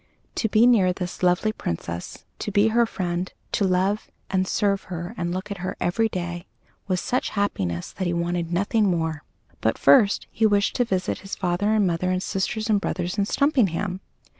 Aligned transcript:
To 0.33 0.49
be 0.49 0.65
near 0.65 0.93
this 0.93 1.21
lovely 1.21 1.51
Princess, 1.51 2.25
to 2.39 2.49
be 2.49 2.69
her 2.69 2.87
friend, 2.87 3.31
to 3.51 3.63
love 3.67 4.09
and 4.31 4.47
serve 4.47 4.85
her 4.85 5.13
and 5.15 5.31
look 5.31 5.51
at 5.51 5.59
her 5.59 5.75
every 5.79 6.09
day, 6.09 6.47
was 6.87 6.99
such 6.99 7.29
happiness 7.29 7.91
that 7.91 8.07
he 8.07 8.13
wanted 8.15 8.51
nothing 8.51 8.85
more. 8.89 9.23
But 9.59 9.77
first 9.77 10.25
he 10.31 10.47
wished 10.47 10.75
to 10.77 10.85
visit 10.85 11.19
his 11.19 11.35
father 11.35 11.69
and 11.75 11.85
mother 11.85 12.09
and 12.09 12.23
sisters 12.23 12.67
and 12.67 12.81
brothers 12.81 13.19
in 13.19 13.25
Stumpinghame! 13.25 13.99